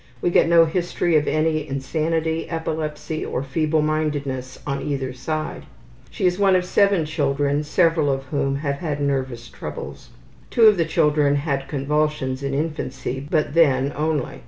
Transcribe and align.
We 0.19 0.31
get 0.31 0.49
no 0.49 0.65
history 0.65 1.15
of 1.15 1.27
any 1.27 1.67
insanity, 1.67 2.49
epilepsy, 2.49 3.23
or 3.23 3.43
feeblemindedness 3.43 4.57
on 4.65 4.81
either 4.81 5.13
side. 5.13 5.67
She 6.09 6.25
is 6.25 6.39
one 6.39 6.55
of 6.55 6.65
7 6.65 7.05
children, 7.05 7.63
several 7.63 8.11
of 8.11 8.23
whom 8.23 8.55
have 8.55 8.77
had 8.77 8.99
nervous 8.99 9.47
troubles. 9.47 10.09
Two 10.49 10.63
of 10.63 10.77
the 10.77 10.85
children 10.85 11.35
had 11.35 11.67
convulsions 11.67 12.41
in 12.41 12.55
infancy, 12.55 13.19
but 13.29 13.53
then 13.53 13.93
only. 13.95 14.39